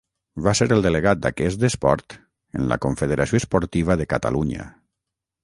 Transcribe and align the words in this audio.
Va 0.45 0.51
ser 0.59 0.67
el 0.75 0.79
delegat 0.85 1.19
d'aquest 1.25 1.65
esport 1.69 2.15
en 2.61 2.65
la 2.73 2.79
Confederació 2.87 3.43
Esportiva 3.43 3.99
de 4.03 4.09
Catalunya. 4.17 4.69